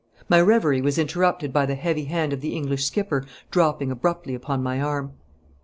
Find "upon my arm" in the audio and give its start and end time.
4.33-5.13